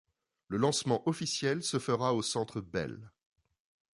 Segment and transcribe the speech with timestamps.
[0.47, 3.11] Le lancement officiel ce fera au Centre Bell.